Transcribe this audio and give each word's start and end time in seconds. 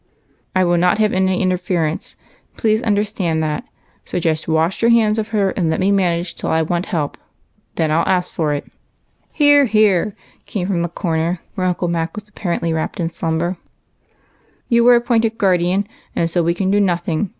I 0.55 0.63
will 0.63 0.79
not 0.79 0.97
have 0.97 1.13
any 1.13 1.43
interference,— 1.43 2.15
please 2.57 2.81
under 2.81 3.03
stand 3.03 3.43
that; 3.43 3.65
so 4.03 4.17
just 4.17 4.47
wash 4.47 4.81
your 4.81 4.89
hands 4.89 5.19
of 5.19 5.27
her, 5.27 5.51
and 5.51 5.69
let 5.69 5.79
me 5.79 5.91
manage 5.91 6.33
till 6.33 6.49
I 6.49 6.63
want 6.63 6.87
help, 6.87 7.19
then 7.75 7.91
I 7.91 7.97
'11 7.97 8.11
ask 8.11 8.33
for 8.33 8.51
it." 8.51 8.65
"Hear, 9.31 9.65
hear!" 9.65 10.15
came 10.47 10.65
from 10.65 10.81
the 10.81 10.89
corner 10.89 11.39
where 11.53 11.67
Uncle 11.67 11.87
Mac 11.87 12.13
wns 12.13 12.27
apparently 12.27 12.73
wrapt 12.73 12.99
in 12.99 13.11
slumber. 13.11 13.57
42 13.57 13.57
EIGHT 13.57 14.07
COUSINS." 14.09 14.65
You 14.69 14.83
were 14.83 14.95
appointed 14.95 15.37
guardian, 15.37 15.87
so 16.25 16.41
we 16.41 16.55
can 16.55 16.71
do 16.71 16.79
noth 16.79 17.07
ing. 17.07 17.29